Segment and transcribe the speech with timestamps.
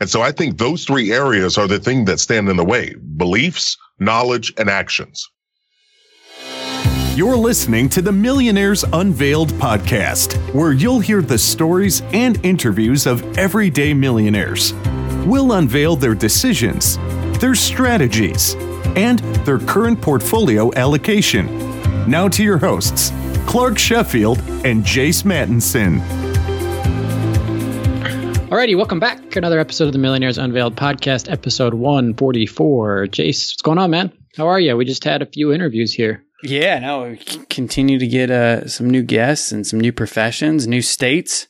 [0.00, 2.94] And so I think those three areas are the thing that stand in the way.
[3.16, 5.28] Beliefs, knowledge, and actions.
[7.16, 13.36] You're listening to the Millionaires Unveiled podcast, where you'll hear the stories and interviews of
[13.36, 14.72] everyday millionaires.
[15.26, 16.96] We'll unveil their decisions,
[17.40, 18.54] their strategies,
[18.94, 21.46] and their current portfolio allocation.
[22.08, 23.10] Now to your hosts,
[23.48, 25.98] Clark Sheffield and Jace Mattinson.
[28.48, 29.30] Alrighty, welcome back.
[29.32, 33.08] To another episode of the Millionaires Unveiled podcast, episode 144.
[33.08, 34.10] Jace, what's going on, man?
[34.38, 34.74] How are you?
[34.74, 36.24] We just had a few interviews here.
[36.42, 37.18] Yeah, no, we
[37.50, 41.46] continue to get uh, some new guests and some new professions, new states.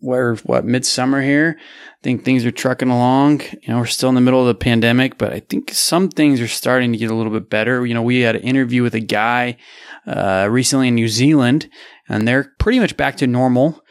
[0.00, 1.58] We're what midsummer here.
[1.58, 3.40] I think things are trucking along.
[3.40, 6.40] You know, we're still in the middle of the pandemic, but I think some things
[6.40, 7.84] are starting to get a little bit better.
[7.84, 9.56] You know, we had an interview with a guy
[10.06, 11.68] uh, recently in New Zealand,
[12.08, 13.82] and they're pretty much back to normal.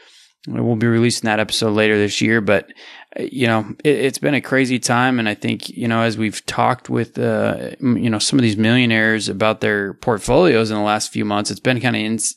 [0.46, 2.70] We'll be releasing that episode later this year, but
[3.18, 5.18] uh, you know, it, has been a crazy time.
[5.18, 8.56] And I think, you know, as we've talked with, uh, you know, some of these
[8.56, 12.36] millionaires about their portfolios in the last few months, it's been kind of ins-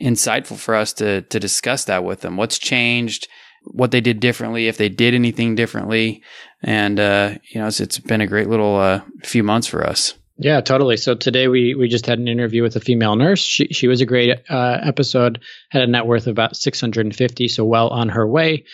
[0.00, 2.36] insightful for us to, to discuss that with them.
[2.36, 3.28] What's changed,
[3.64, 6.22] what they did differently, if they did anything differently.
[6.62, 10.17] And, uh, you know, it's, it's been a great little, uh, few months for us.
[10.38, 10.96] Yeah, totally.
[10.96, 13.40] So today we we just had an interview with a female nurse.
[13.40, 15.40] She she was a great uh, episode.
[15.68, 18.64] Had a net worth of about 650, so well on her way.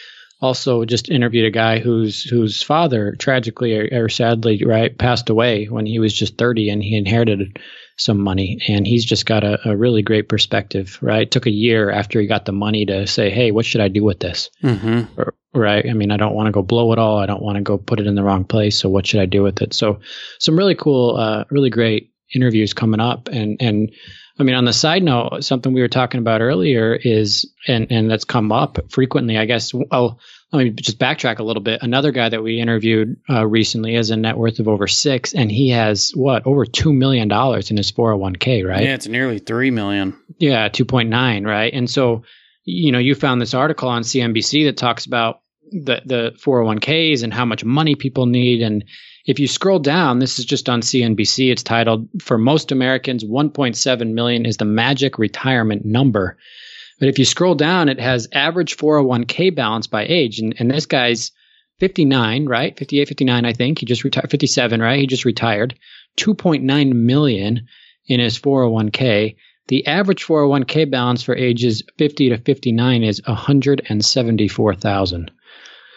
[0.43, 5.65] Also, just interviewed a guy whose whose father tragically or, or sadly right passed away
[5.65, 7.59] when he was just 30, and he inherited
[7.97, 10.99] some money, and he's just got a, a really great perspective.
[11.01, 13.81] Right, It took a year after he got the money to say, "Hey, what should
[13.81, 15.21] I do with this?" Mm-hmm.
[15.21, 15.89] Or, right?
[15.89, 17.19] I mean, I don't want to go blow it all.
[17.19, 18.79] I don't want to go put it in the wrong place.
[18.79, 19.73] So what should I do with it?
[19.73, 20.01] So
[20.39, 23.29] some really cool, uh, really great interviews coming up.
[23.29, 23.93] And, and
[24.39, 28.11] I mean, on the side note, something we were talking about earlier is, and, and
[28.11, 29.73] that's come up frequently, I guess.
[29.91, 30.19] Oh,
[30.55, 31.83] let me just backtrack a little bit.
[31.83, 35.51] Another guy that we interviewed uh, recently has a net worth of over six, and
[35.51, 38.85] he has what over two million dollars in his 401k, right?
[38.85, 40.19] Yeah, it's nearly three million.
[40.39, 41.73] Yeah, two point nine, right?
[41.73, 42.23] And so,
[42.65, 45.41] you know, you found this article on CNBC that talks about
[45.73, 48.85] the the 401ks and how much money people need and
[49.27, 54.13] if you scroll down this is just on CNBC it's titled for most Americans 1.7
[54.13, 56.37] million is the magic retirement number
[56.99, 60.39] but if you scroll down it has average 401k balance by age.
[60.39, 61.33] And, and this guy's
[61.81, 62.79] 59 right?
[62.79, 63.79] 58 59 I think.
[63.79, 65.01] He just retired 57 right?
[65.01, 65.79] He just retired.
[66.19, 67.67] 2.9 million
[68.07, 69.37] in his 401k
[69.69, 75.31] the average 401k balance for ages 50 to 59 is 174,000.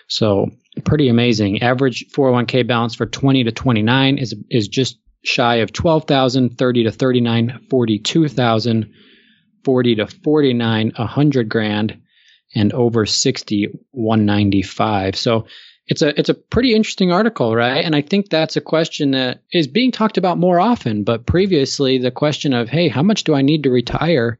[0.07, 0.51] So
[0.85, 1.61] pretty amazing.
[1.61, 6.91] Average 401k balance for 20 to 29 is is just shy of 12,000, 30 to
[6.91, 8.93] 39, 42,000,
[9.67, 11.99] 40 to 49, 100 grand,
[12.55, 15.17] and over 60, 195.
[15.17, 15.47] So
[15.87, 17.83] it's a it's a pretty interesting article, right?
[17.83, 21.03] And I think that's a question that is being talked about more often.
[21.03, 24.39] But previously, the question of hey, how much do I need to retire?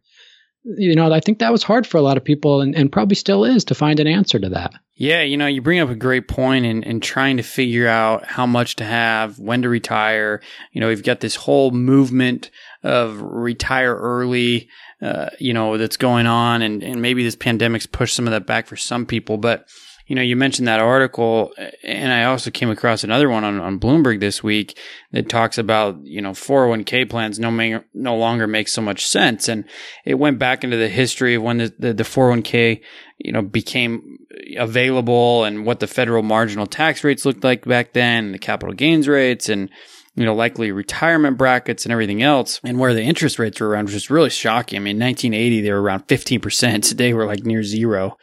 [0.76, 3.16] you know, I think that was hard for a lot of people and, and probably
[3.16, 4.74] still is to find an answer to that.
[4.96, 8.26] Yeah, you know, you bring up a great point in, in trying to figure out
[8.26, 10.42] how much to have, when to retire.
[10.74, 12.50] You know, we've got this whole movement
[12.84, 14.70] of retire early,
[15.02, 16.62] uh, you know, that's going on.
[16.62, 19.38] And, and maybe this pandemic's pushed some of that back for some people.
[19.38, 19.68] But
[20.08, 21.52] you know, you mentioned that article,
[21.84, 24.80] and I also came across another one on, on Bloomberg this week
[25.12, 29.50] that talks about, you know, 401k plans no, ma- no longer make so much sense.
[29.50, 29.66] And
[30.06, 32.82] it went back into the history of when the, the, the 401k,
[33.18, 34.20] you know, became
[34.58, 39.10] available and what the federal marginal tax rates looked like back then, the capital gains
[39.10, 39.70] rates and,
[40.18, 43.86] you know, likely retirement brackets and everything else, and where the interest rates were around,
[43.86, 44.78] which is really shocking.
[44.78, 46.82] I mean, 1980, they were around 15%.
[46.82, 48.18] Today, we're like near zero.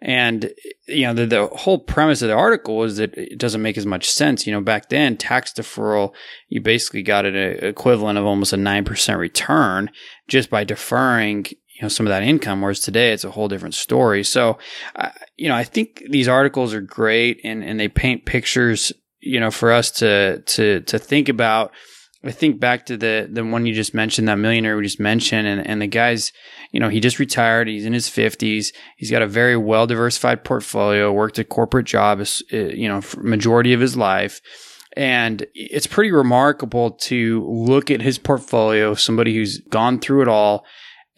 [0.00, 0.52] And,
[0.86, 3.84] you know, the, the whole premise of the article was that it doesn't make as
[3.84, 4.46] much sense.
[4.46, 6.14] You know, back then, tax deferral,
[6.48, 9.90] you basically got an equivalent of almost a 9% return
[10.28, 12.62] just by deferring, you know, some of that income.
[12.62, 14.22] Whereas today, it's a whole different story.
[14.22, 14.56] So,
[14.94, 19.40] uh, you know, I think these articles are great and, and they paint pictures, you
[19.40, 21.72] know, for us to, to, to think about
[22.22, 25.48] I think back to the the one you just mentioned, that millionaire we just mentioned,
[25.48, 26.32] and and the guy's,
[26.70, 27.66] you know, he just retired.
[27.66, 28.74] He's in his fifties.
[28.98, 31.10] He's got a very well diversified portfolio.
[31.12, 34.42] Worked a corporate job, uh, you know, majority of his life,
[34.98, 38.92] and it's pretty remarkable to look at his portfolio.
[38.92, 40.66] Somebody who's gone through it all,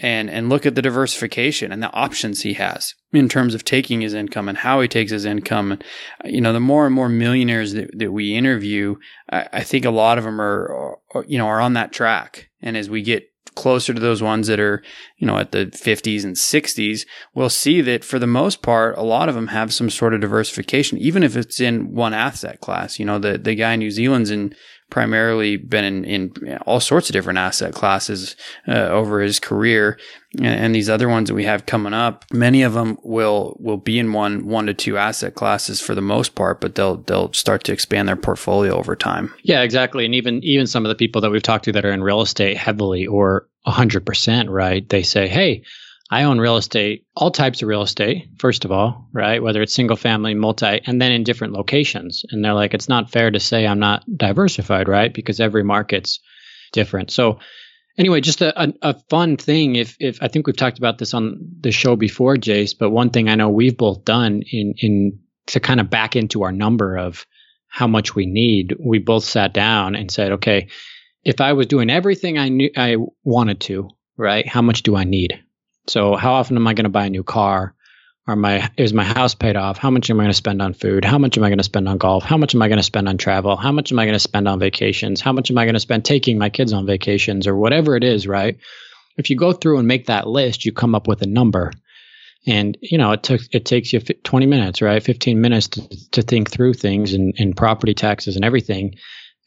[0.03, 4.01] and and look at the diversification and the options he has in terms of taking
[4.01, 5.79] his income and how he takes his income.
[6.25, 8.97] You know, the more and more millionaires that, that we interview,
[9.31, 12.51] I, I think a lot of them are, are, you know, are on that track.
[12.61, 14.83] And as we get closer to those ones that are,
[15.19, 19.03] you know, at the 50s and 60s, we'll see that for the most part, a
[19.03, 22.99] lot of them have some sort of diversification, even if it's in one asset class.
[22.99, 24.55] You know, the, the guy in New Zealand's in
[24.93, 28.37] primarily been in, in all sorts of different asset classes
[28.69, 29.99] uh, over his career.
[30.37, 33.79] And, and, these other ones that we have coming up, many of them will will
[33.79, 37.33] be in one one to two asset classes for the most part, but they'll they'll
[37.33, 39.33] start to expand their portfolio over time.
[39.43, 40.05] Yeah, exactly.
[40.05, 42.21] And even even some of the people that we've talked to that are in real
[42.21, 44.87] estate heavily or 100%, right?
[44.87, 45.63] They say, "Hey,
[46.11, 49.43] I own real estate, all types of real estate, first of all, right?
[49.43, 52.25] Whether it's single family, multi, and then in different locations.
[52.31, 55.13] And they're like, it's not fair to say I'm not diversified, right?
[55.13, 56.21] Because every market's
[56.73, 57.11] different.
[57.11, 57.39] So,
[57.97, 59.77] anyway, just a, a, a, fun thing.
[59.77, 63.11] If, if I think we've talked about this on the show before, Jace, but one
[63.11, 66.97] thing I know we've both done in, in to kind of back into our number
[66.97, 67.27] of
[67.69, 70.69] how much we need, we both sat down and said, okay,
[71.25, 74.47] if I was doing everything I knew I wanted to, right?
[74.47, 75.43] How much do I need?
[75.89, 77.75] So how often am I going to buy a new car?
[78.27, 79.79] My is my house paid off?
[79.79, 81.05] How much am I going to spend on food?
[81.05, 82.23] How much am I going to spend on golf?
[82.23, 83.57] How much am I going to spend on travel?
[83.57, 85.21] How much am I going to spend on vacations?
[85.21, 88.05] How much am I going to spend taking my kids on vacations or whatever it
[88.05, 88.59] is, right?
[89.17, 91.73] If you go through and make that list, you come up with a number.
[92.47, 95.03] And you know, it took it takes you 20 minutes, right?
[95.03, 98.95] 15 minutes to, to think through things and, and property taxes and everything.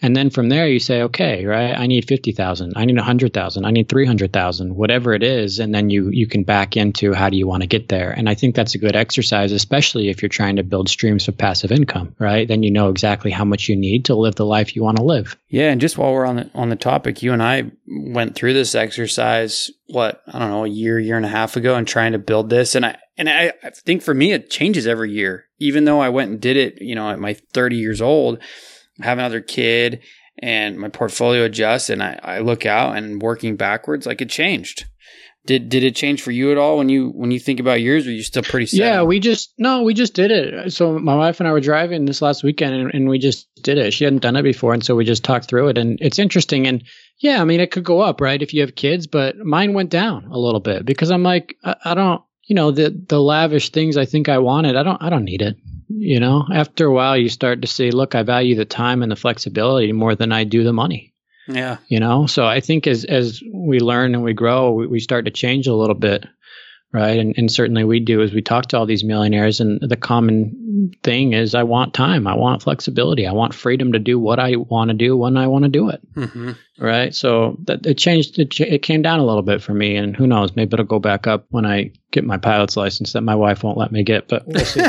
[0.02, 3.72] And then from there, you say, okay, right, I need 50,000, I need 100,000, I
[3.72, 5.58] need 300,000, whatever it is.
[5.60, 8.12] And then you, you can back into how do you want to get there.
[8.12, 11.38] And I think that's a good exercise, especially if you're trying to build streams of
[11.38, 12.48] passive income, right?
[12.48, 15.04] Then you know exactly how much you need to live the life you want to
[15.04, 15.38] live.
[15.48, 15.72] Yeah.
[15.72, 18.76] And just while we're on the, on the topic, you and I went through this
[18.76, 22.20] exercise, what, I don't know, a year, year and a half ago and trying to
[22.20, 22.76] build this.
[22.76, 25.46] And I, and I, I think for me, it changes every year.
[25.58, 28.40] Even though I went and did it, you know, at my 30 years old,
[29.02, 30.02] have another kid
[30.40, 34.86] and my portfolio adjusts and I, I look out and working backwards, like it changed.
[35.46, 38.08] Did did it change for you at all when you when you think about yours?
[38.08, 38.66] Or are you still pretty?
[38.66, 40.74] Set yeah, we just no, we just did it.
[40.74, 43.78] So my wife and I were driving this last weekend, and, and, we just did
[43.78, 43.94] it.
[43.94, 45.78] She hadn't done it before, and so we just talked through it.
[45.78, 46.66] And it's interesting.
[46.66, 46.84] And
[47.20, 49.92] yeah, I mean, it could go up, right, if you have kids, but mine went
[49.92, 53.70] down a little bit because I'm like, I, I don't, you know, the the lavish
[53.70, 55.58] things I think I wanted, I don't, I don't need it
[55.90, 56.46] you know?
[56.52, 59.92] After a while you start to say look i value the time and the flexibility
[59.92, 61.14] more than i do the money.
[61.48, 61.78] Yeah.
[61.88, 62.26] You know?
[62.26, 65.68] So i think as as we learn and we grow we, we start to change
[65.68, 66.26] a little bit
[66.94, 67.20] right?
[67.20, 70.65] And, and certainly we do as we talk to all these millionaires and the common
[71.04, 72.28] thing is i want time.
[72.28, 73.26] I want flexibility.
[73.28, 75.90] I want freedom to do what i want to do when i want to do
[75.90, 76.02] it.
[76.14, 76.52] Mm-hmm.
[76.80, 77.14] right?
[77.14, 80.28] So that it changed it, it came down a little bit for me and who
[80.28, 83.64] knows maybe it'll go back up when i get my pilot's license that my wife
[83.64, 84.82] won't let me get but we'll see.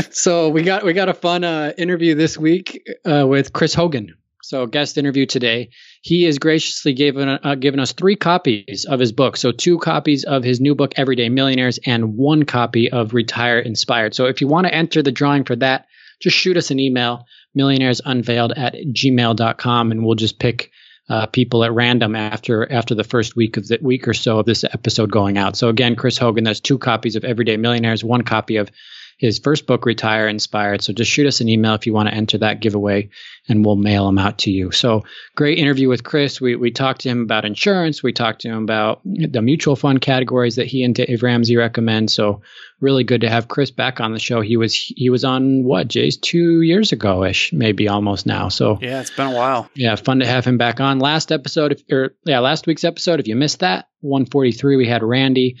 [0.10, 4.14] So we got we got a fun uh, interview this week uh, with chris hogan
[4.42, 5.70] so guest interview today
[6.02, 9.36] he has graciously given uh, given us three copies of his book.
[9.36, 14.14] So two copies of his new book, Everyday Millionaires, and one copy of Retire Inspired.
[14.14, 15.86] So if you want to enter the drawing for that,
[16.20, 17.26] just shoot us an email,
[17.56, 20.70] millionairesunveiled at gmail.com, and we'll just pick
[21.08, 24.46] uh, people at random after after the first week of the week or so of
[24.46, 25.56] this episode going out.
[25.56, 28.70] So again, Chris Hogan, that's two copies of Everyday Millionaires, one copy of
[29.20, 30.82] his first book, Retire Inspired.
[30.82, 33.10] So just shoot us an email if you want to enter that giveaway
[33.50, 34.70] and we'll mail them out to you.
[34.70, 35.04] So
[35.36, 36.40] great interview with Chris.
[36.40, 38.02] We, we talked to him about insurance.
[38.02, 42.10] We talked to him about the mutual fund categories that he and Dave Ramsey recommend.
[42.10, 42.40] So
[42.80, 44.40] really good to have Chris back on the show.
[44.40, 48.48] He was, he was on what, Jace two years ago ish, maybe almost now.
[48.48, 49.68] So yeah, it's been a while.
[49.74, 49.96] Yeah.
[49.96, 51.72] Fun to have him back on last episode.
[51.72, 55.58] If, or yeah, last week's episode, if you missed that 143, we had Randy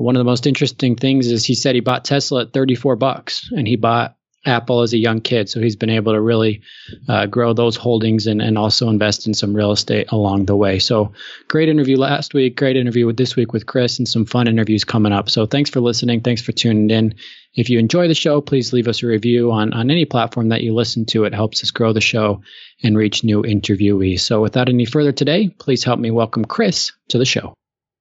[0.00, 3.50] one of the most interesting things is he said he bought Tesla at 34 bucks
[3.52, 4.16] and he bought
[4.46, 5.50] Apple as a young kid.
[5.50, 6.62] So he's been able to really
[7.08, 10.78] uh, grow those holdings and, and also invest in some real estate along the way.
[10.78, 11.12] So
[11.48, 14.84] great interview last week, great interview with this week with Chris, and some fun interviews
[14.84, 15.28] coming up.
[15.28, 16.22] So thanks for listening.
[16.22, 17.14] Thanks for tuning in.
[17.54, 20.62] If you enjoy the show, please leave us a review on, on any platform that
[20.62, 21.24] you listen to.
[21.24, 22.40] It helps us grow the show
[22.82, 24.20] and reach new interviewees.
[24.20, 27.52] So without any further today, please help me welcome Chris to the show.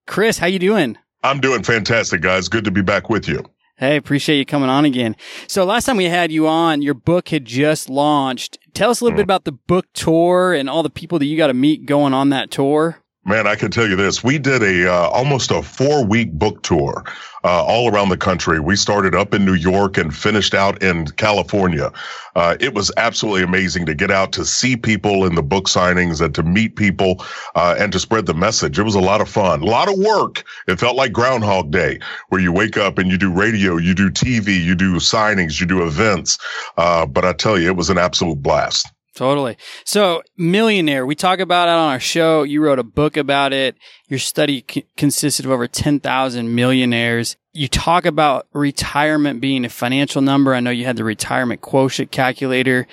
[0.07, 0.97] Chris, how you doing?
[1.23, 2.47] I'm doing fantastic, guys.
[2.47, 3.43] Good to be back with you.
[3.77, 5.15] Hey, appreciate you coming on again.
[5.47, 8.57] So last time we had you on, your book had just launched.
[8.73, 9.19] Tell us a little mm-hmm.
[9.19, 12.13] bit about the book tour and all the people that you got to meet going
[12.13, 13.01] on that tour.
[13.25, 14.23] Man, I can tell you this.
[14.23, 17.03] We did a uh, almost a four week book tour
[17.43, 18.59] uh, all around the country.
[18.59, 21.91] We started up in New York and finished out in California.
[22.35, 26.21] Uh, it was absolutely amazing to get out to see people in the book signings
[26.21, 27.23] and to meet people
[27.55, 28.79] uh, and to spread the message.
[28.79, 30.43] It was a lot of fun, a lot of work.
[30.67, 31.99] It felt like Groundhog Day,
[32.29, 35.65] where you wake up and you do radio, you do TV, you do signings, you
[35.67, 36.37] do events.
[36.77, 38.87] Uh, but I tell you, it was an absolute blast.
[39.19, 39.57] Totally.
[39.83, 42.43] So, millionaire, we talk about it on our show.
[42.43, 43.75] You wrote a book about it.
[44.07, 47.35] Your study c- consisted of over 10,000 millionaires.
[47.51, 50.55] You talk about retirement being a financial number.
[50.55, 52.87] I know you had the retirement quotient calculator.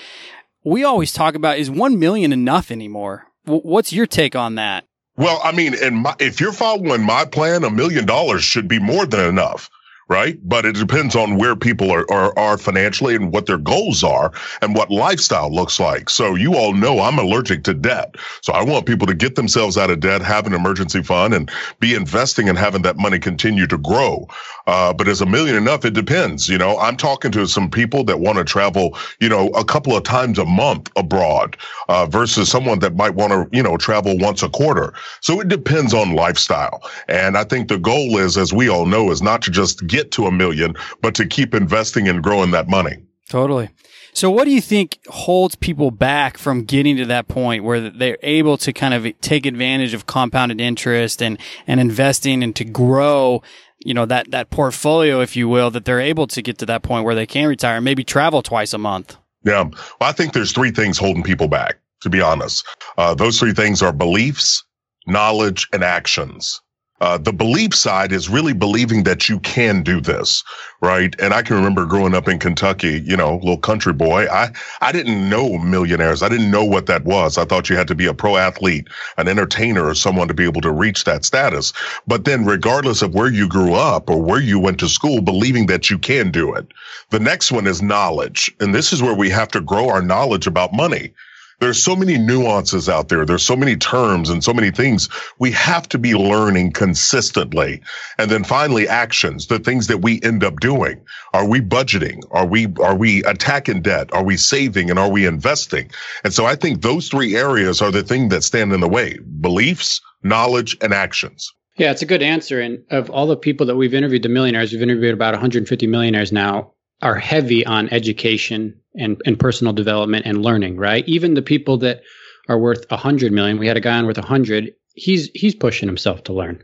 [0.64, 3.28] We always talk about is 1 million enough anymore?
[3.45, 4.85] W- what's your take on that?
[5.16, 9.06] Well, I mean, my, if you're following my plan, a million dollars should be more
[9.06, 9.71] than enough
[10.09, 10.39] right?
[10.43, 14.33] But it depends on where people are, are, are financially and what their goals are
[14.63, 16.09] and what lifestyle looks like.
[16.11, 18.15] So you all know I'm allergic to debt.
[18.43, 21.51] So I want people to get themselves out of debt, have an emergency fund and
[21.81, 24.29] be investing and having that money continue to grow.
[24.67, 25.85] Uh, but is a million enough?
[25.85, 26.49] It depends.
[26.49, 29.97] You know, I'm talking to some people that want to travel, you know, a couple
[29.97, 31.57] of times a month abroad,
[31.89, 34.93] uh, versus someone that might want to, you know, travel once a quarter.
[35.21, 36.83] So it depends on lifestyle.
[37.09, 40.11] And I think the goal is, as we all know, is not to just get
[40.13, 42.97] to a million, but to keep investing and growing that money.
[43.29, 43.71] Totally.
[44.17, 48.17] So, what do you think holds people back from getting to that point where they're
[48.23, 53.43] able to kind of take advantage of compounded interest and, and investing and to grow,
[53.87, 56.83] you know, that, that portfolio, if you will, that they're able to get to that
[56.83, 59.16] point where they can retire and maybe travel twice a month?
[59.45, 59.62] Yeah.
[59.62, 62.66] Well, I think there's three things holding people back, to be honest.
[62.99, 64.64] Uh, those three things are beliefs,
[65.07, 66.61] knowledge, and actions.
[67.00, 70.43] Uh, the belief side is really believing that you can do this,
[70.81, 71.15] right?
[71.21, 74.26] And I can remember growing up in Kentucky, you know, little country boy.
[74.29, 74.50] I,
[74.81, 76.23] I didn't know millionaires.
[76.23, 77.37] I didn't know what that was.
[77.37, 78.88] I thought you had to be a pro athlete,
[79.19, 81.75] an entertainer or someone to be able to reach that status.
[82.07, 85.67] But then regardless of where you grew up or where you went to school, believing
[85.67, 86.67] that you can do it.
[87.11, 88.50] The next one is knowledge.
[88.61, 91.12] And this is where we have to grow our knowledge about money
[91.61, 93.25] there's so many nuances out there.
[93.25, 95.09] There's so many terms and so many things
[95.39, 97.83] we have to be learning consistently.
[98.19, 101.01] And then finally, actions, the things that we end up doing.
[101.33, 102.23] Are we budgeting?
[102.31, 104.13] Are we, are we attacking debt?
[104.13, 105.91] Are we saving and are we investing?
[106.25, 109.19] And so I think those three areas are the thing that stand in the way.
[109.41, 111.53] Beliefs, knowledge, and actions.
[111.77, 112.61] Yeah, it's a good answer.
[112.61, 116.33] And of all the people that we've interviewed, the millionaires, we've interviewed about 150 millionaires
[116.33, 116.73] now,
[117.03, 121.07] are heavy on education and, and personal development and learning, right?
[121.09, 122.03] Even the people that
[122.49, 125.55] are worth a hundred million, we had a guy on worth a hundred, he's he's
[125.55, 126.62] pushing himself to learn,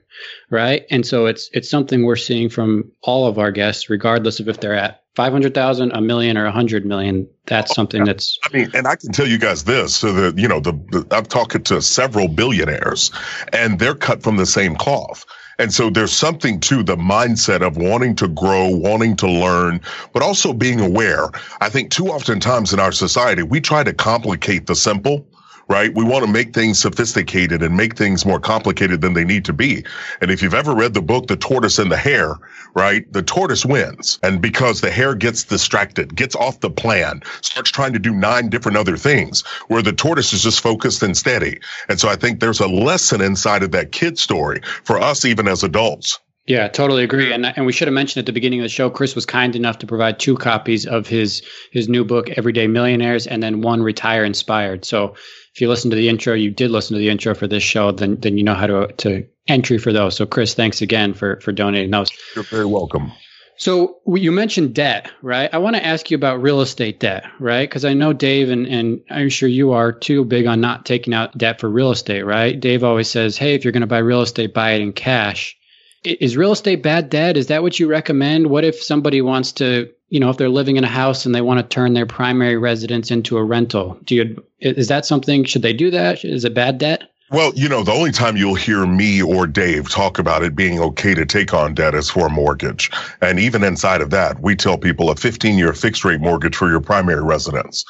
[0.50, 0.84] right?
[0.90, 4.58] And so it's it's something we're seeing from all of our guests, regardless of if
[4.58, 7.28] they're at five hundred thousand, a million, or a hundred million.
[7.46, 8.38] That's oh, something that's.
[8.44, 11.06] I mean, and I can tell you guys this: so that you know, the, the
[11.14, 13.12] I've talked to several billionaires,
[13.52, 15.24] and they're cut from the same cloth.
[15.62, 19.80] And so there's something to the mindset of wanting to grow, wanting to learn,
[20.12, 21.28] but also being aware.
[21.60, 25.24] I think too often times in our society, we try to complicate the simple
[25.68, 25.94] right?
[25.94, 29.52] We want to make things sophisticated and make things more complicated than they need to
[29.52, 29.84] be.
[30.20, 32.38] And if you've ever read the book, The Tortoise and the Hare,
[32.74, 33.10] right?
[33.12, 34.18] The tortoise wins.
[34.22, 38.48] And because the hare gets distracted, gets off the plan, starts trying to do nine
[38.48, 41.60] different other things where the tortoise is just focused and steady.
[41.88, 45.48] And so I think there's a lesson inside of that kid story for us, even
[45.48, 46.18] as adults.
[46.46, 47.32] Yeah, totally agree.
[47.32, 49.54] And and we should have mentioned at the beginning of the show, Chris was kind
[49.54, 51.40] enough to provide two copies of his
[51.70, 54.84] his new book, Everyday Millionaires, and then one Retire Inspired.
[54.84, 55.14] So
[55.54, 57.92] if you listen to the intro, you did listen to the intro for this show,
[57.92, 60.16] then then you know how to to entry for those.
[60.16, 62.10] So Chris, thanks again for for donating those.
[62.34, 63.12] You're very welcome.
[63.58, 65.48] So you mentioned debt, right?
[65.52, 67.68] I want to ask you about real estate debt, right?
[67.68, 71.14] Because I know Dave and, and I'm sure you are too big on not taking
[71.14, 72.58] out debt for real estate, right?
[72.58, 75.56] Dave always says, hey, if you're going to buy real estate, buy it in cash.
[76.02, 77.36] Is real estate bad debt?
[77.36, 78.48] Is that what you recommend?
[78.48, 81.40] What if somebody wants to you know, if they're living in a house and they
[81.40, 85.44] want to turn their primary residence into a rental, do you is that something?
[85.44, 86.22] Should they do that?
[86.22, 87.10] Is it bad debt?
[87.32, 90.78] Well, you know, the only time you'll hear me or Dave talk about it being
[90.80, 92.90] okay to take on debt is for a mortgage.
[93.22, 96.68] And even inside of that, we tell people a 15 year fixed rate mortgage for
[96.68, 97.86] your primary residence.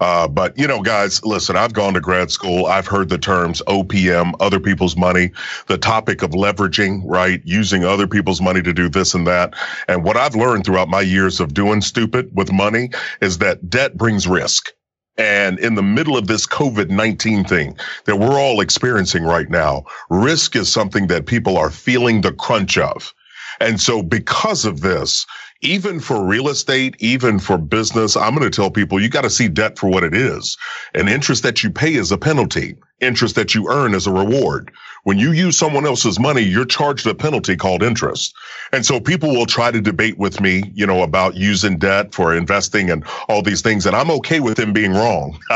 [0.00, 2.64] Uh, but you know, guys, listen, I've gone to grad school.
[2.64, 5.30] I've heard the terms OPM, other people's money,
[5.66, 7.42] the topic of leveraging, right?
[7.44, 9.52] Using other people's money to do this and that.
[9.88, 12.88] And what I've learned throughout my years of doing stupid with money
[13.20, 14.72] is that debt brings risk.
[15.18, 19.84] And in the middle of this COVID 19 thing that we're all experiencing right now,
[20.10, 23.14] risk is something that people are feeling the crunch of.
[23.60, 25.26] And so because of this,
[25.62, 29.30] even for real estate, even for business, I'm going to tell people you got to
[29.30, 30.56] see debt for what it is.
[30.94, 32.76] And interest that you pay is a penalty.
[33.00, 34.72] Interest that you earn is a reward.
[35.04, 38.34] When you use someone else's money, you're charged a penalty called interest.
[38.72, 42.34] And so people will try to debate with me, you know, about using debt for
[42.34, 43.86] investing and all these things.
[43.86, 45.38] And I'm okay with them being wrong.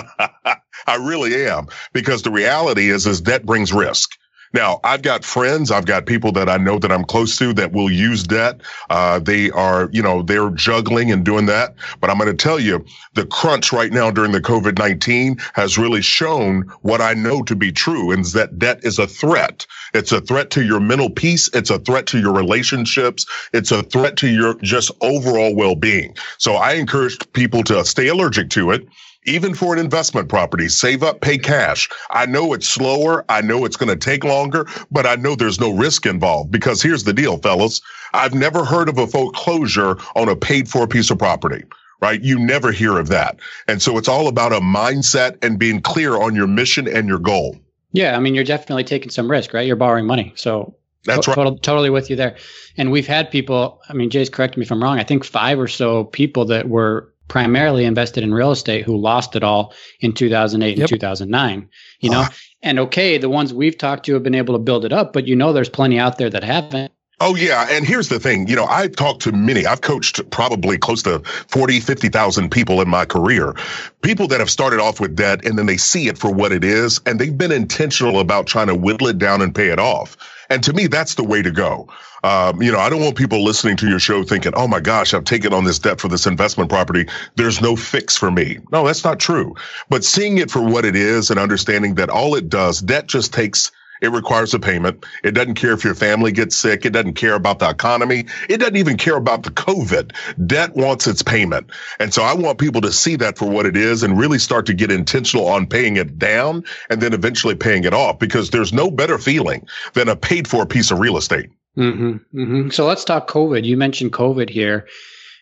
[0.87, 4.11] I really am because the reality is, is debt brings risk.
[4.52, 7.73] Now, I've got friends, I've got people that I know that I'm close to that
[7.73, 8.61] will use debt.
[8.88, 11.75] Uh, they are, you know, they're juggling and doing that.
[12.00, 15.78] But I'm going to tell you, the crunch right now during the COVID 19 has
[15.78, 19.66] really shown what I know to be true, and that debt is a threat.
[19.95, 21.49] It's a threat to your mental peace.
[21.54, 23.26] It's a threat to your relationships.
[23.52, 26.16] It's a threat to your just overall well being.
[26.38, 28.88] So I encourage people to stay allergic to it
[29.26, 31.88] even for an investment property, save up, pay cash.
[32.10, 33.24] I know it's slower.
[33.28, 36.82] I know it's going to take longer, but I know there's no risk involved because
[36.82, 37.80] here's the deal, fellas.
[38.12, 41.64] I've never heard of a foreclosure on a paid for piece of property.
[42.00, 42.22] Right.
[42.22, 43.38] You never hear of that.
[43.68, 47.18] And so it's all about a mindset and being clear on your mission and your
[47.18, 47.58] goal.
[47.92, 48.16] Yeah.
[48.16, 49.66] I mean, you're definitely taking some risk, right?
[49.66, 50.32] You're borrowing money.
[50.34, 50.74] So
[51.04, 51.34] that's to- right.
[51.34, 52.36] Total, totally with you there.
[52.78, 54.98] And we've had people, I mean, Jace correct me if I'm wrong.
[54.98, 59.37] I think five or so people that were primarily invested in real estate who lost
[59.37, 60.78] it all in 2008 yep.
[60.78, 61.68] and 2009
[62.00, 62.28] you know uh,
[62.62, 65.26] and okay the ones we've talked to have been able to build it up but
[65.26, 68.56] you know there's plenty out there that haven't Oh yeah, and here's the thing, you
[68.56, 69.66] know, I've talked to many.
[69.66, 71.18] I've coached probably close to
[71.49, 73.54] 40, 50,000 people in my career.
[74.00, 76.64] People that have started off with debt and then they see it for what it
[76.64, 80.16] is and they've been intentional about trying to whittle it down and pay it off.
[80.50, 81.88] And to me, that's the way to go.
[82.25, 85.14] Um, you know, I don't want people listening to your show thinking, oh my gosh,
[85.14, 87.07] I've taken on this debt for this investment property.
[87.37, 88.59] There's no fix for me.
[88.73, 89.54] No, that's not true.
[89.88, 93.33] But seeing it for what it is and understanding that all it does, debt just
[93.33, 95.04] takes it requires a payment.
[95.23, 96.85] It doesn't care if your family gets sick.
[96.85, 98.26] It doesn't care about the economy.
[98.49, 100.12] It doesn't even care about the COVID.
[100.47, 101.71] Debt wants its payment.
[101.99, 104.66] And so I want people to see that for what it is and really start
[104.66, 108.73] to get intentional on paying it down and then eventually paying it off because there's
[108.73, 111.50] no better feeling than a paid for piece of real estate.
[111.76, 112.71] Mm-hmm, mm-hmm.
[112.71, 113.64] So let's talk COVID.
[113.64, 114.88] You mentioned COVID here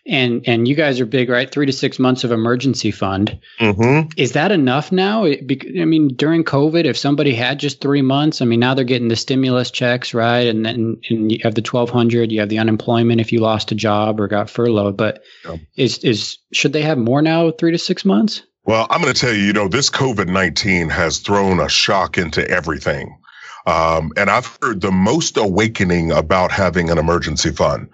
[0.09, 1.49] and and you guys are big, right?
[1.49, 3.39] Three to six months of emergency fund.
[3.59, 4.09] Mm-hmm.
[4.17, 5.25] Is that enough now?
[5.25, 5.37] I
[5.85, 9.15] mean, during COVID, if somebody had just three months, I mean, now they're getting the
[9.15, 10.47] stimulus checks, right?
[10.47, 13.71] And then and you have the twelve hundred, you have the unemployment if you lost
[13.71, 14.97] a job or got furloughed.
[14.97, 15.57] But yeah.
[15.77, 17.51] is is should they have more now?
[17.51, 18.41] Three to six months?
[18.65, 22.17] Well, I'm going to tell you, you know, this COVID 19 has thrown a shock
[22.17, 23.17] into everything.
[23.65, 27.89] Um, and I've heard the most awakening about having an emergency fund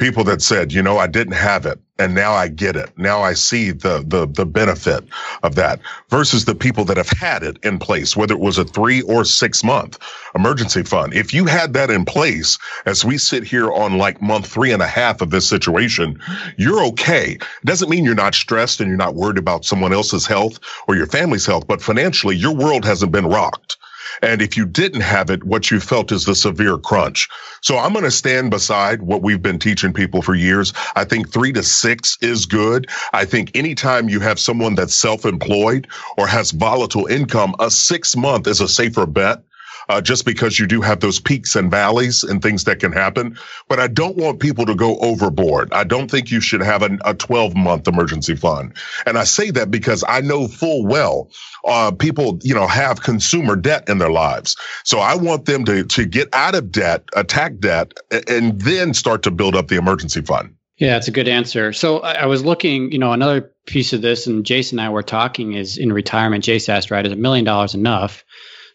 [0.00, 2.90] people that said, you know, I didn't have it and now I get it.
[2.98, 5.04] Now I see the, the, the benefit
[5.44, 8.64] of that versus the people that have had it in place, whether it was a
[8.64, 9.98] three or six month
[10.34, 11.14] emergency fund.
[11.14, 14.82] If you had that in place as we sit here on like month three and
[14.82, 16.20] a half of this situation,
[16.56, 17.38] you're okay.
[17.66, 21.06] Doesn't mean you're not stressed and you're not worried about someone else's health or your
[21.06, 23.76] family's health, but financially your world hasn't been rocked.
[24.22, 27.28] And if you didn't have it, what you felt is the severe crunch.
[27.60, 30.72] So I'm going to stand beside what we've been teaching people for years.
[30.96, 32.88] I think three to six is good.
[33.12, 38.46] I think anytime you have someone that's self-employed or has volatile income, a six month
[38.46, 39.42] is a safer bet
[39.90, 43.36] uh, just because you do have those peaks and valleys and things that can happen.
[43.66, 45.72] But I don't want people to go overboard.
[45.72, 48.76] I don't think you should have a 12 month emergency fund.
[49.04, 51.28] And I say that because I know full well
[51.64, 54.56] uh, people, you know, have consumer debt in their lives.
[54.84, 57.92] So I want them to to get out of debt, attack debt,
[58.28, 60.54] and then start to build up the emergency fund.
[60.78, 61.72] Yeah, it's a good answer.
[61.72, 65.02] So I, was looking, you know, another piece of this, and Jason and I were
[65.02, 66.42] talking is in retirement.
[66.42, 68.24] Jason asked, right, is a million dollars enough?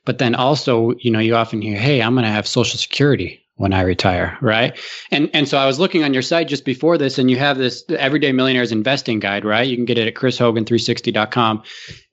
[0.06, 3.41] But then also, you know, you often hear, hey, I'm going to have Social Security
[3.58, 4.78] when I retire, right?
[5.12, 7.58] And and so I was looking on your site just before this, and you have
[7.58, 9.68] this Everyday Millionaires Investing Guide, right?
[9.68, 11.63] You can get it at chrishogan360.com,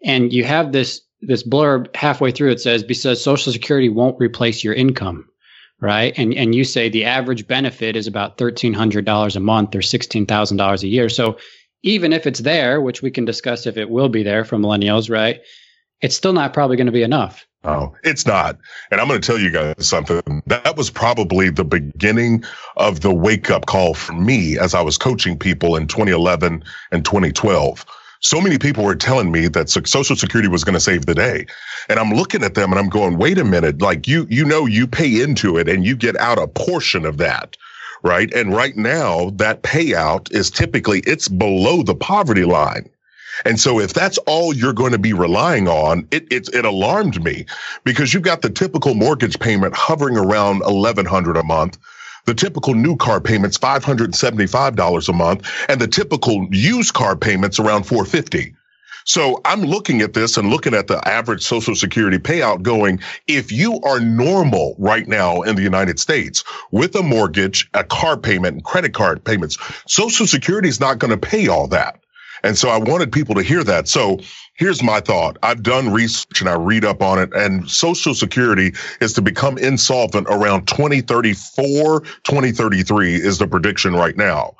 [0.05, 2.50] and you have this this blurb halfway through.
[2.50, 5.28] It says because Social Security won't replace your income,
[5.81, 6.16] right?
[6.16, 9.83] And and you say the average benefit is about thirteen hundred dollars a month or
[9.83, 11.09] sixteen thousand dollars a year.
[11.09, 11.38] So
[11.83, 15.11] even if it's there, which we can discuss if it will be there for millennials,
[15.11, 15.40] right?
[16.02, 17.46] It's still not probably going to be enough.
[17.64, 18.58] Oh, it's not.
[18.90, 20.42] And I'm going to tell you guys something.
[20.46, 22.42] That was probably the beginning
[22.76, 27.04] of the wake up call for me as I was coaching people in 2011 and
[27.04, 27.86] 2012.
[28.20, 31.46] So many people were telling me that social security was going to save the day.
[31.88, 33.80] And I'm looking at them and I'm going, wait a minute.
[33.80, 37.18] Like you, you know, you pay into it and you get out a portion of
[37.18, 37.56] that.
[38.02, 38.32] Right.
[38.34, 42.88] And right now that payout is typically it's below the poverty line.
[43.44, 47.22] And so if that's all you're going to be relying on, it, it, it alarmed
[47.22, 47.46] me
[47.84, 51.78] because you've got the typical mortgage payment hovering around 1100 a month.
[52.24, 57.82] The typical new car payments, $575 a month, and the typical used car payments around
[57.82, 58.54] 450.
[59.04, 63.50] So I'm looking at this and looking at the average social security payout going, if
[63.50, 68.54] you are normal right now in the United States with a mortgage, a car payment
[68.54, 72.01] and credit card payments, social security is not going to pay all that.
[72.44, 73.88] And so I wanted people to hear that.
[73.88, 74.18] So
[74.55, 75.38] here's my thought.
[75.42, 79.59] I've done research and I read up on it and social security is to become
[79.59, 84.55] insolvent around 2034, 2033 is the prediction right now.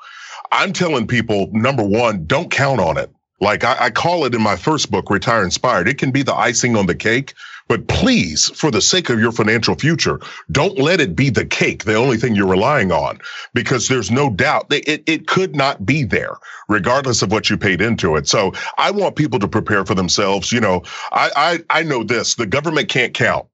[0.51, 3.11] I'm telling people, number one, don't count on it.
[3.41, 5.89] Like I, I, call it in my first book, Retire Inspired.
[5.89, 7.33] It can be the icing on the cake,
[7.67, 10.19] but please, for the sake of your financial future,
[10.51, 13.19] don't let it be the cake, the only thing you're relying on,
[13.53, 16.35] because there's no doubt that it, it could not be there,
[16.67, 18.27] regardless of what you paid into it.
[18.27, 20.51] So I want people to prepare for themselves.
[20.51, 21.31] You know, I,
[21.69, 23.47] I, I know this, the government can't count.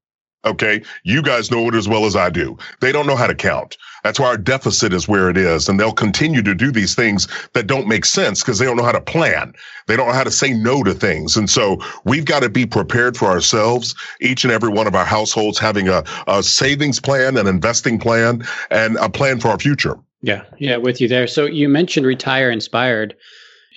[0.45, 0.82] Okay.
[1.04, 2.58] You guys know it as well as I do.
[2.80, 3.78] They don't know how to count.
[4.04, 5.70] That's why our deficit is where it is.
[5.70, 8.84] And they'll continue to do these things that don't make sense because they don't know
[8.84, 9.54] how to plan.
[9.88, 11.38] They don't know how to say no to things.
[11.38, 15.06] And so we've got to be prepared for ourselves, each and every one of our
[15.06, 19.98] households having a, a savings plan, an investing plan, and a plan for our future.
[20.22, 20.44] Yeah.
[20.58, 20.78] Yeah.
[20.78, 21.28] With you there.
[21.28, 23.16] So you mentioned retire inspired.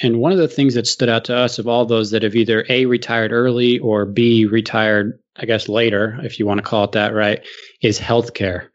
[0.01, 2.35] And one of the things that stood out to us of all those that have
[2.35, 6.85] either A, retired early or B, retired, I guess, later, if you want to call
[6.85, 7.45] it that, right,
[7.83, 8.69] is healthcare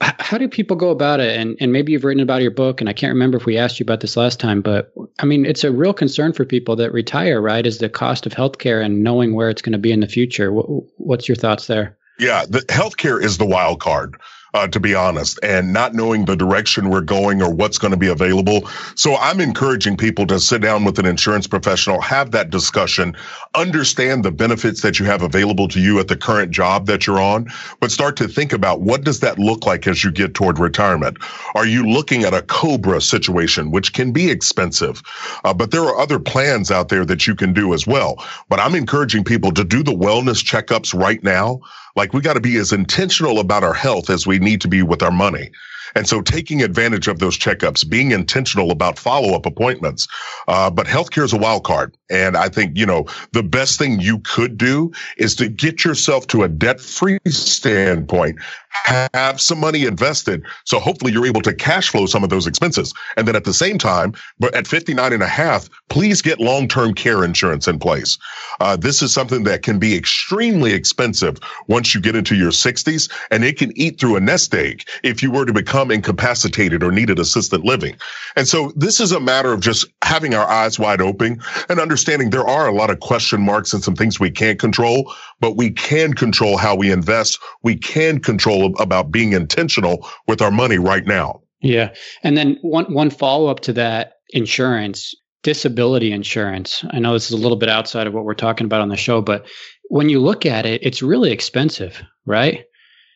[0.00, 1.38] how do people go about it?
[1.38, 3.80] And, and maybe you've written about your book and i can't remember if we asked
[3.80, 6.92] you about this last time but i mean it's a real concern for people that
[6.92, 10.00] retire right is the cost of healthcare and knowing where it's going to be in
[10.00, 10.52] the future.
[10.52, 10.66] What,
[10.96, 11.96] what's your thoughts there?
[12.18, 14.16] Yeah the healthcare is the wild card
[14.54, 17.96] uh, to be honest, and not knowing the direction we're going or what's going to
[17.96, 18.68] be available.
[18.94, 23.16] So I'm encouraging people to sit down with an insurance professional, have that discussion,
[23.54, 27.20] understand the benefits that you have available to you at the current job that you're
[27.20, 30.60] on, but start to think about what does that look like as you get toward
[30.60, 31.18] retirement?
[31.56, 35.02] Are you looking at a COBRA situation, which can be expensive,
[35.44, 38.24] uh, but there are other plans out there that you can do as well.
[38.48, 41.60] But I'm encouraging people to do the wellness checkups right now
[41.96, 44.82] like we got to be as intentional about our health as we need to be
[44.82, 45.50] with our money.
[45.94, 50.06] And so taking advantage of those checkups, being intentional about follow up appointments.
[50.48, 51.96] Uh, but healthcare is a wild card.
[52.10, 56.26] And I think, you know, the best thing you could do is to get yourself
[56.28, 58.38] to a debt free standpoint,
[58.84, 60.42] have some money invested.
[60.64, 62.92] So hopefully you're able to cash flow some of those expenses.
[63.16, 66.94] And then at the same time, but at 59 and a half, please get long-term
[66.94, 68.18] care insurance in place.
[68.60, 73.10] Uh, this is something that can be extremely expensive once you get into your 60s
[73.30, 76.90] and it can eat through a nest egg if you were to become incapacitated or
[76.90, 77.96] needed assisted living.
[78.36, 82.30] And so this is a matter of just having our eyes wide open and understanding
[82.30, 85.70] there are a lot of question marks and some things we can't control, but we
[85.70, 87.38] can control how we invest.
[87.62, 91.42] We can control about being intentional with our money right now.
[91.60, 91.94] Yeah.
[92.22, 96.84] And then one one follow up to that insurance, disability insurance.
[96.90, 98.96] I know this is a little bit outside of what we're talking about on the
[98.96, 99.46] show, but
[99.88, 102.64] when you look at it, it's really expensive, right?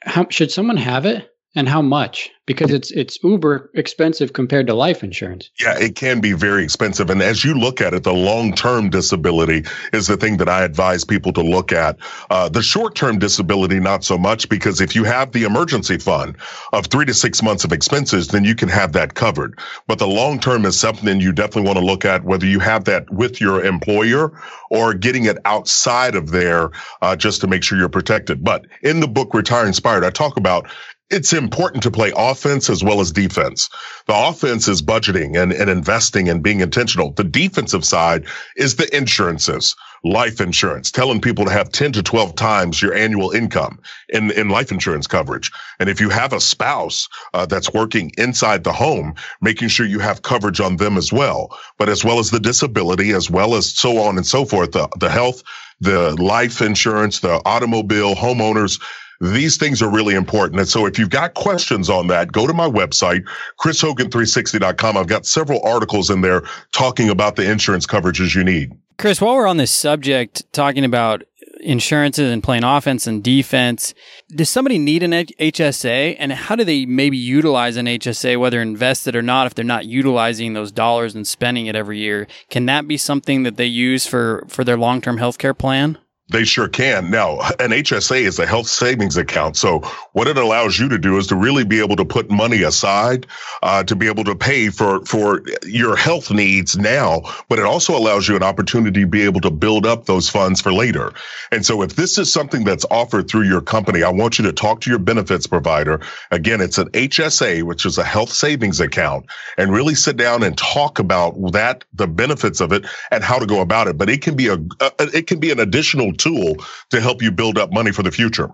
[0.02, 1.28] How should someone have it?
[1.54, 2.30] And how much?
[2.46, 5.50] Because it's it's uber expensive compared to life insurance.
[5.60, 7.10] Yeah it can be very expensive.
[7.10, 11.04] And as you look at it the long-term disability is the thing that i advise
[11.04, 11.98] people to look at.
[12.30, 16.36] Uh, the short-term disability not so much because if you have the emergency fund
[16.72, 19.58] of three to six months of expenses then you can have that covered.
[19.86, 22.84] But the long term is something you definitely want to look at whether you have
[22.84, 26.70] that with your employer or getting it outside of there
[27.02, 28.42] uh, just to make sure you're protected.
[28.42, 30.68] But in the book retire inspired i talk about
[31.10, 33.70] it's important to play offense as well as defense.
[34.06, 37.12] The offense is budgeting and, and investing and being intentional.
[37.12, 42.34] The defensive side is the insurances, life insurance, telling people to have 10 to 12
[42.34, 45.50] times your annual income in, in life insurance coverage.
[45.80, 50.00] And if you have a spouse uh, that's working inside the home, making sure you
[50.00, 53.74] have coverage on them as well, but as well as the disability, as well as
[53.74, 55.42] so on and so forth, the, the health,
[55.80, 58.78] the life insurance, the automobile, homeowners,
[59.20, 60.60] these things are really important.
[60.60, 63.26] And so if you've got questions on that, go to my website,
[63.60, 64.96] chrishogan360.com.
[64.96, 68.72] I've got several articles in there talking about the insurance coverages you need.
[68.96, 71.22] Chris, while we're on this subject, talking about
[71.60, 73.94] insurances and playing offense and defense,
[74.30, 76.16] does somebody need an HSA?
[76.18, 79.86] And how do they maybe utilize an HSA, whether invested or not, if they're not
[79.86, 82.26] utilizing those dollars and spending it every year?
[82.50, 85.98] Can that be something that they use for, for their long term healthcare plan?
[86.30, 87.10] They sure can.
[87.10, 89.56] Now, an HSA is a health savings account.
[89.56, 89.80] So
[90.12, 93.26] what it allows you to do is to really be able to put money aside,
[93.62, 97.96] uh, to be able to pay for, for your health needs now, but it also
[97.96, 101.14] allows you an opportunity to be able to build up those funds for later.
[101.50, 104.52] And so if this is something that's offered through your company, I want you to
[104.52, 106.02] talk to your benefits provider.
[106.30, 109.24] Again, it's an HSA, which is a health savings account
[109.56, 113.46] and really sit down and talk about that, the benefits of it and how to
[113.46, 113.96] go about it.
[113.96, 116.56] But it can be a, a it can be an additional tool
[116.90, 118.50] to help you build up money for the future.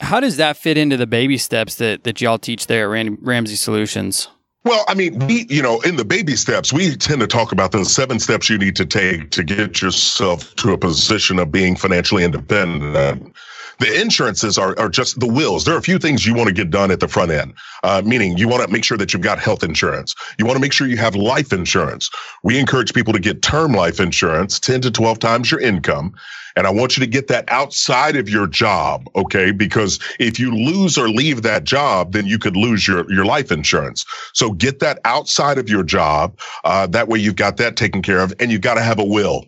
[0.00, 3.56] How, does that fit into the baby steps that, that y'all teach there at Ramsey
[3.56, 4.28] Solutions?
[4.64, 7.72] Well, I mean, we, you know, in the baby steps, we tend to talk about
[7.72, 11.74] the seven steps you need to take to get yourself to a position of being
[11.74, 13.34] financially independent.
[13.80, 15.64] The insurances are, are just the wills.
[15.64, 18.02] There are a few things you want to get done at the front end, uh,
[18.04, 20.14] meaning you want to make sure that you've got health insurance.
[20.38, 22.08] You want to make sure you have life insurance.
[22.44, 26.14] We encourage people to get term life insurance, 10 to 12 times your income.
[26.56, 29.08] And I want you to get that outside of your job.
[29.14, 29.52] Okay.
[29.52, 33.50] Because if you lose or leave that job, then you could lose your, your life
[33.50, 34.04] insurance.
[34.34, 36.38] So get that outside of your job.
[36.64, 39.04] Uh, that way you've got that taken care of and you've got to have a
[39.04, 39.44] will.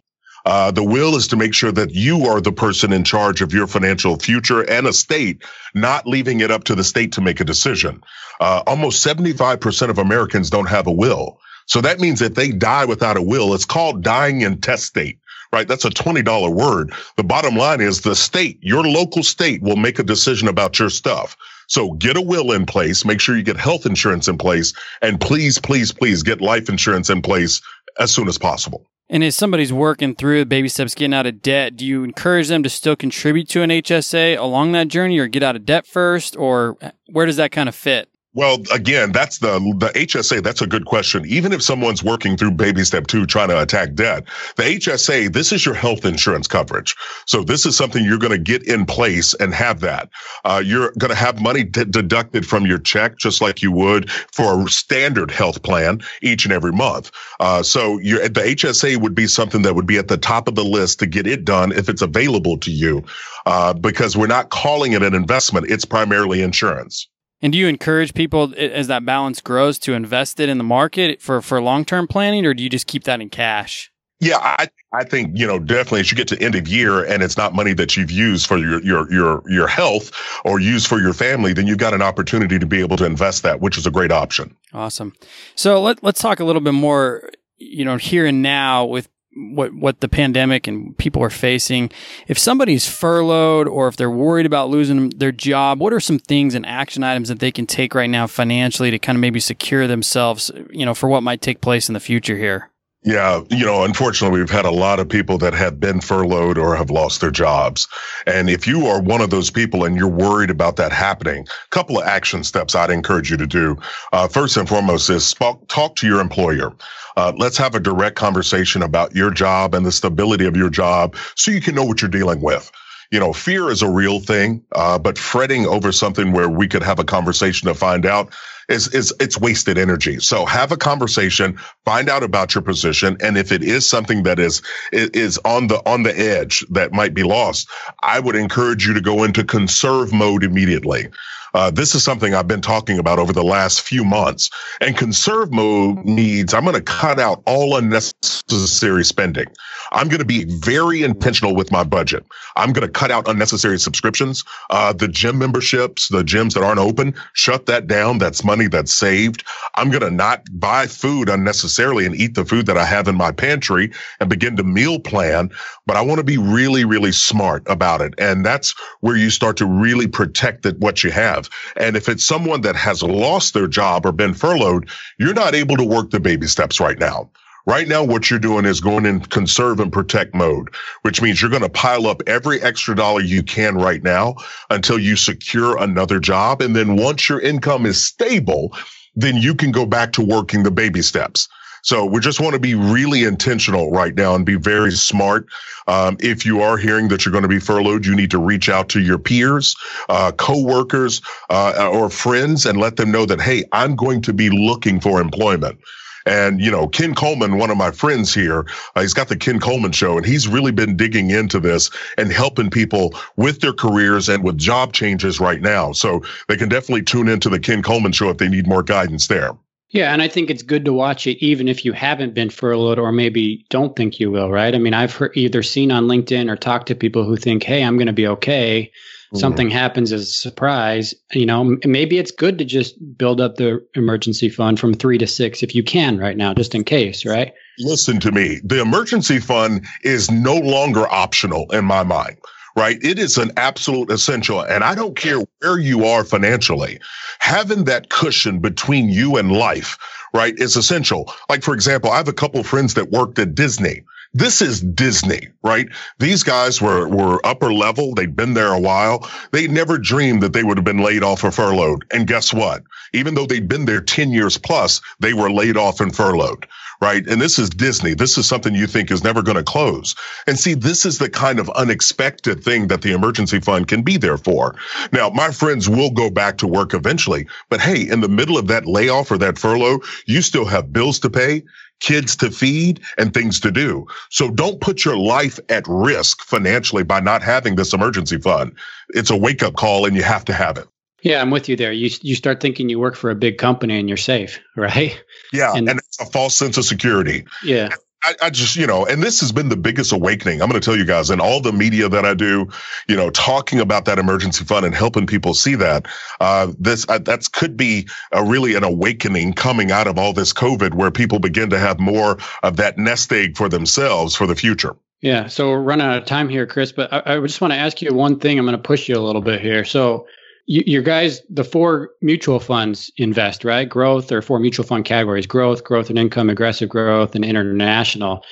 [0.47, 3.55] Uh, the will is to make sure that you are the person in charge of
[3.55, 5.43] your financial future and estate,
[5.75, 8.03] not leaving it up to the state to make a decision.
[8.41, 11.41] Uh, almost 75% of Americans don't have a will.
[11.67, 15.19] So that means if they die without a will, it's called dying intestate
[15.55, 15.69] right?
[15.69, 16.93] That's a $20 word.
[17.17, 20.91] The bottom line is the state, your local state will make a decision about your
[20.91, 21.37] stuff.
[21.69, 25.21] So get a will in place, make sure you get health insurance in place, and
[25.21, 27.63] please, please, please get life insurance in place
[27.99, 28.85] as soon as possible.
[29.09, 32.63] And as somebody's working through baby steps, getting out of debt, do you encourage them
[32.63, 36.37] to still contribute to an HSA along that journey or get out of debt first?
[36.37, 36.77] Or
[37.11, 38.09] where does that kind of fit?
[38.35, 40.43] Well, again, that's the the HSA.
[40.43, 41.25] That's a good question.
[41.25, 44.25] Even if someone's working through baby step two, trying to attack debt,
[44.57, 46.97] the HSA, this is your health insurance coverage.
[47.27, 50.11] So this is something you're going to get in place and have that.
[50.45, 54.11] Uh, you're going to have money d- deducted from your check, just like you would
[54.11, 57.13] for a standard health plan each and every month.
[57.39, 60.65] Uh, so the HSA would be something that would be at the top of the
[60.65, 63.05] list to get it done if it's available to you,
[63.47, 67.07] uh, because we're not calling it an investment; it's primarily insurance.
[67.45, 71.21] And do you encourage people as that balance grows to invest it in the market
[71.21, 73.93] for, for long term planning, or do you just keep that in cash?
[74.19, 77.23] Yeah, I I think you know definitely as you get to end of year and
[77.23, 80.11] it's not money that you've used for your your your your health
[80.47, 83.43] or used for your family, then you've got an opportunity to be able to invest
[83.43, 84.57] that, which is a great option.
[84.73, 85.13] Awesome.
[85.55, 87.29] So let let's talk a little bit more,
[87.59, 91.91] you know, here and now with what what the pandemic and people are facing.
[92.29, 96.55] If somebody's furloughed or if they're worried about losing their job, what are some things
[96.55, 99.87] and action items that they can take right now financially to kind of maybe secure
[99.87, 102.71] themselves, you know, for what might take place in the future here?
[103.07, 106.75] Yeah, you know, unfortunately, we've had a lot of people that have been furloughed or
[106.75, 107.87] have lost their jobs.
[108.27, 111.69] And if you are one of those people and you're worried about that happening, a
[111.69, 113.77] couple of action steps I'd encourage you to do.
[114.15, 115.35] Uh, first and foremost is
[115.69, 116.73] talk to your employer.
[117.17, 121.15] Uh, let's have a direct conversation about your job and the stability of your job
[121.37, 122.73] so you can know what you're dealing with
[123.15, 126.83] you know, fear is a real thing, uh, but fretting over something where we could
[126.83, 128.35] have a conversation to find out
[128.69, 130.19] is is it's wasted energy.
[130.19, 134.41] So have a conversation, find out about your position, and if it is something that
[134.41, 137.69] is is on the on the edge that might be lost,
[138.03, 141.07] I would encourage you to go into conserve mode immediately.
[141.55, 144.51] Uh, this is something I've been talking about over the last few months.
[144.81, 149.47] And conserve mode needs, I'm going to cut out all unnecessary spending.
[149.93, 152.25] I'm going to be very intentional with my budget.
[152.57, 154.45] I'm going to cut out unnecessary subscriptions.
[154.71, 158.19] Uh, the gym memberships, the gyms that aren't open, shut that down.
[158.19, 159.45] That's money that's saved.
[159.77, 163.15] I'm going to not buy food unnecessarily and eat the food that I have in
[163.15, 165.51] my pantry and begin to meal plan.
[165.87, 168.15] But I want to be really, really smart about it.
[168.19, 171.44] And that's where you start to really protect what you have
[171.77, 175.77] And if it's someone that has lost their job or been furloughed, you're not able
[175.77, 177.31] to work the baby steps right now.
[177.67, 181.51] Right now, what you're doing is going in conserve and protect mode, which means you're
[181.51, 184.35] going to pile up every extra dollar you can right now
[184.69, 186.61] until you secure another job.
[186.61, 188.77] And then once your income is stable,
[189.17, 191.49] then you can go back to working the baby steps.
[191.85, 195.47] So we just want to be really intentional right now and be very smart.
[195.87, 198.71] Um, if you are hearing that you're going to be furloughed, you need to reach
[198.71, 199.77] out to your peers,
[200.09, 201.21] uh, coworkers,
[201.51, 205.21] uh, or friends and let them know that, hey, I'm going to be looking for
[205.21, 205.79] employment.
[206.27, 208.65] And, you know, Ken Coleman, one of my friends here,
[208.97, 212.33] uh, he's got the Ken Coleman show and he's really been digging into this and
[212.33, 215.93] helping people with their careers and with job changes right now.
[215.93, 219.27] So they can definitely tune into the Ken Coleman show if they need more guidance
[219.27, 219.53] there.
[219.95, 222.99] Yeah, and I think it's good to watch it even if you haven't been furloughed
[222.99, 224.75] or maybe don't think you will, right?
[224.75, 227.85] I mean, I've heard, either seen on LinkedIn or talked to people who think, "Hey,
[227.85, 229.39] I'm going to be okay." Mm-hmm.
[229.39, 233.87] Something happens as a surprise, you know, maybe it's good to just build up the
[233.95, 237.53] emergency fund from 3 to 6 if you can right now just in case, right?
[237.79, 238.61] Listen to me.
[238.65, 242.37] The emergency fund is no longer optional in my mind
[242.77, 243.03] right?
[243.03, 244.61] It is an absolute essential.
[244.61, 247.01] And I don't care where you are financially,
[247.39, 249.99] having that cushion between you and life,
[250.33, 251.33] right, is essential.
[251.49, 254.03] Like, for example, I have a couple friends that worked at Disney.
[254.37, 255.87] This is Disney, right?
[256.19, 258.15] These guys were, were upper level.
[258.15, 259.31] They'd been there a while.
[259.53, 262.05] They never dreamed that they would have been laid off or furloughed.
[262.13, 262.83] And guess what?
[263.13, 266.67] Even though they'd been there 10 years plus, they were laid off and furloughed
[267.05, 267.27] right?
[267.29, 268.15] And this is Disney.
[268.15, 270.15] This is something you think is never going to close.
[270.47, 274.17] And see, this is the kind of unexpected thing that the emergency fund can be
[274.17, 274.75] there for.
[275.13, 278.69] Now, my friends will go back to work eventually, but hey, in the middle of
[278.69, 281.63] that layoff or that furlough, you still have bills to pay
[282.01, 284.07] kids to feed and things to do.
[284.31, 288.77] So don't put your life at risk financially by not having this emergency fund.
[289.11, 290.89] It's a wake up call and you have to have it.
[291.25, 291.91] Yeah, I'm with you there.
[291.91, 295.21] You you start thinking you work for a big company and you're safe, right?
[295.53, 297.47] Yeah, and, and it's a false sense of security.
[297.65, 297.89] Yeah.
[298.27, 300.63] I, I, just, you know, and this has been the biggest awakening.
[300.63, 302.69] I'm going to tell you guys in all the media that I do,
[303.07, 306.07] you know, talking about that emergency fund and helping people see that.
[306.41, 310.55] Uh, this uh, that's could be a really an awakening coming out of all this
[310.55, 314.57] COVID, where people begin to have more of that nest egg for themselves for the
[314.57, 314.97] future.
[315.21, 315.49] Yeah.
[315.49, 316.93] So we're running out of time here, Chris.
[316.93, 318.59] But I, I just want to ask you one thing.
[318.59, 319.85] I'm going to push you a little bit here.
[319.85, 320.29] So
[320.67, 323.89] you, your guys, the four mutual funds invest, right?
[323.89, 328.45] Growth or four mutual fund categories growth, growth and income, aggressive growth, and international.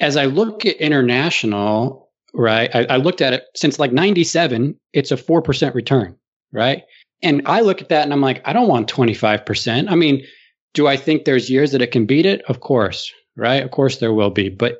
[0.00, 5.10] As I look at international, right, I, I looked at it since like 97, it's
[5.10, 6.16] a 4% return,
[6.52, 6.82] right?
[7.22, 9.90] And I look at that and I'm like, I don't want 25%.
[9.90, 10.24] I mean,
[10.74, 12.42] do I think there's years that it can beat it?
[12.48, 13.62] Of course, right?
[13.64, 14.48] Of course there will be.
[14.48, 14.78] But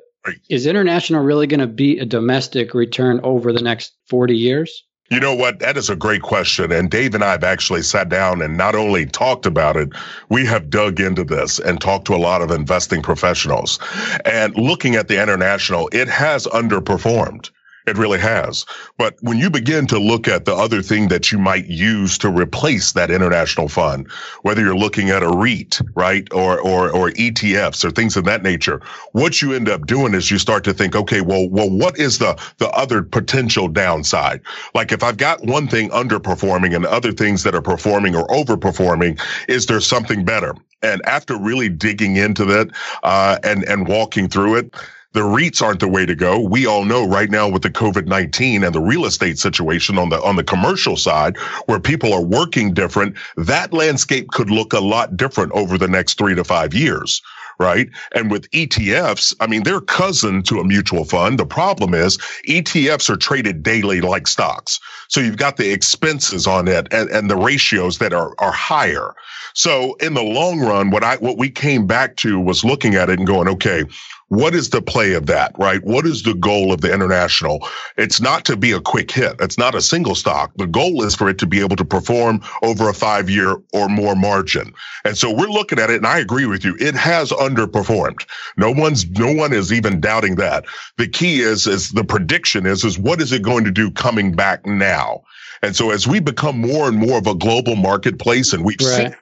[0.49, 4.83] is international really going to beat a domestic return over the next 40 years?
[5.09, 5.59] You know what?
[5.59, 6.71] That is a great question.
[6.71, 9.89] And Dave and I have actually sat down and not only talked about it,
[10.29, 13.79] we have dug into this and talked to a lot of investing professionals.
[14.23, 17.49] And looking at the international, it has underperformed.
[17.89, 18.65] It really has.
[18.97, 22.29] But when you begin to look at the other thing that you might use to
[22.29, 24.07] replace that international fund,
[24.43, 28.43] whether you're looking at a REIT, right, or or or ETFs or things of that
[28.43, 28.79] nature,
[29.13, 32.19] what you end up doing is you start to think, okay, well, well, what is
[32.19, 34.41] the the other potential downside?
[34.75, 39.19] Like if I've got one thing underperforming and other things that are performing or overperforming,
[39.47, 40.53] is there something better?
[40.83, 42.69] And after really digging into that
[43.01, 44.75] uh, and and walking through it
[45.13, 46.39] the REITs aren't the way to go.
[46.39, 50.21] We all know right now with the COVID-19 and the real estate situation on the,
[50.21, 55.17] on the commercial side where people are working different, that landscape could look a lot
[55.17, 57.21] different over the next three to five years
[57.59, 57.89] right?
[58.15, 61.37] And with ETFs, I mean, they're cousin to a mutual fund.
[61.37, 62.17] The problem is
[62.47, 64.79] ETFs are traded daily like stocks.
[65.09, 69.13] So you've got the expenses on it and, and the ratios that are, are higher.
[69.53, 73.09] So in the long run, what I, what we came back to was looking at
[73.09, 73.83] it and going, okay,
[74.29, 75.83] what is the play of that, right?
[75.83, 77.67] What is the goal of the international?
[77.97, 79.35] It's not to be a quick hit.
[79.39, 80.51] It's not a single stock.
[80.55, 83.89] The goal is for it to be able to perform over a five year or
[83.89, 84.73] more margin.
[85.03, 86.77] And so we're looking at it and I agree with you.
[86.79, 88.25] It has underperformed.
[88.55, 90.65] No one's, no one is even doubting that.
[90.97, 94.35] The key is, is the prediction is, is what is it going to do coming
[94.35, 95.23] back now?
[95.61, 99.07] And so as we become more and more of a global marketplace and we've right.
[99.07, 99.15] seen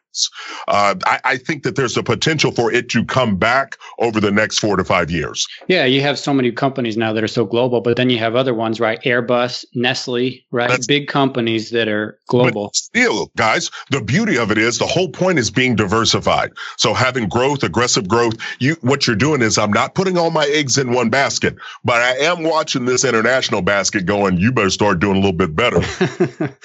[0.67, 4.31] uh, I, I, think that there's a potential for it to come back over the
[4.31, 5.47] next four to five years.
[5.67, 8.35] Yeah, you have so many companies now that are so global, but then you have
[8.35, 9.01] other ones, right?
[9.03, 10.69] Airbus, Nestle, right?
[10.69, 12.71] That's, Big companies that are global.
[12.73, 16.51] still, guys, the beauty of it is the whole point is being diversified.
[16.77, 20.45] So having growth, aggressive growth, you what you're doing is I'm not putting all my
[20.45, 24.99] eggs in one basket, but I am watching this international basket going, you better start
[24.99, 25.81] doing a little bit better.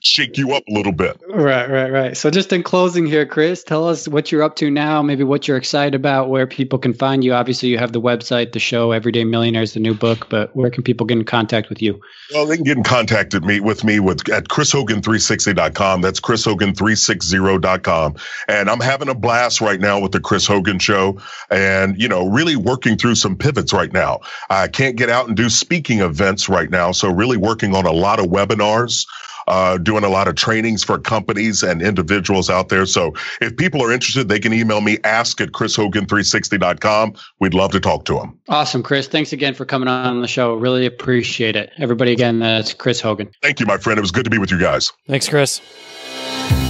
[0.00, 1.20] shake you up a little bit.
[1.28, 2.16] Right, right, right.
[2.16, 5.22] So just in closing closing here, Chris, tell us what you're up to now, maybe
[5.22, 7.34] what you're excited about, where people can find you.
[7.34, 10.82] Obviously, you have the website, the show, Everyday Millionaires, the new book, but where can
[10.82, 12.00] people get in contact with you?
[12.32, 16.00] Well, they can get in contact with me with me with at chrishogan360.com.
[16.00, 18.16] That's chrishogan360.com.
[18.48, 22.30] And I'm having a blast right now with the Chris Hogan show and, you know,
[22.30, 24.20] really working through some pivots right now.
[24.48, 26.92] I can't get out and do speaking events right now.
[26.92, 29.04] So really working on a lot of webinars
[29.50, 32.86] uh, doing a lot of trainings for companies and individuals out there.
[32.86, 37.14] So if people are interested, they can email me, ask at chrishogan360.com.
[37.40, 38.38] We'd love to talk to them.
[38.48, 39.08] Awesome, Chris.
[39.08, 40.54] Thanks again for coming on the show.
[40.54, 41.72] Really appreciate it.
[41.78, 43.30] Everybody, again, that's Chris Hogan.
[43.42, 43.98] Thank you, my friend.
[43.98, 44.92] It was good to be with you guys.
[45.08, 45.60] Thanks, Chris.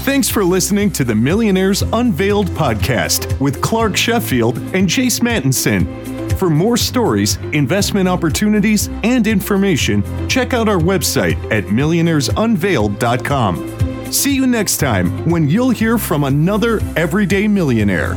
[0.03, 6.20] Thanks for listening to the Millionaires Unveiled podcast with Clark Sheffield and Jace Mattinson.
[6.41, 14.11] For more stories, investment opportunities, and information, check out our website at millionairesunveiled.com.
[14.11, 18.15] See you next time when you'll hear from another everyday millionaire.